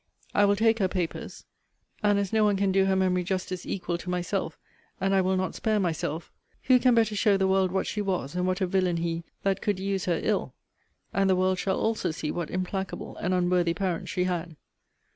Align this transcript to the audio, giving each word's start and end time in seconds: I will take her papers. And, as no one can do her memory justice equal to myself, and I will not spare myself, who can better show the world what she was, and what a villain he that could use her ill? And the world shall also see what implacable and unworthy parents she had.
I 0.33 0.45
will 0.45 0.55
take 0.55 0.79
her 0.79 0.87
papers. 0.87 1.45
And, 2.01 2.17
as 2.17 2.33
no 2.33 2.43
one 2.43 2.57
can 2.57 2.71
do 2.71 2.85
her 2.85 2.95
memory 2.95 3.23
justice 3.23 3.67
equal 3.67 3.99
to 3.99 4.09
myself, 4.09 4.57
and 4.99 5.13
I 5.13 5.21
will 5.21 5.37
not 5.37 5.53
spare 5.53 5.79
myself, 5.79 6.31
who 6.63 6.79
can 6.79 6.95
better 6.95 7.15
show 7.15 7.37
the 7.37 7.47
world 7.47 7.71
what 7.71 7.85
she 7.85 8.01
was, 8.01 8.33
and 8.35 8.47
what 8.47 8.61
a 8.61 8.65
villain 8.65 8.97
he 8.97 9.25
that 9.43 9.61
could 9.61 9.77
use 9.79 10.05
her 10.05 10.19
ill? 10.23 10.55
And 11.13 11.29
the 11.29 11.35
world 11.35 11.59
shall 11.59 11.79
also 11.79 12.09
see 12.09 12.31
what 12.31 12.49
implacable 12.49 13.15
and 13.17 13.31
unworthy 13.31 13.75
parents 13.75 14.09
she 14.09 14.23
had. 14.23 14.55